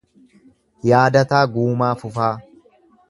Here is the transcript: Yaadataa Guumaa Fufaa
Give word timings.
Yaadataa 0.91 1.43
Guumaa 1.57 1.93
Fufaa 2.01 2.35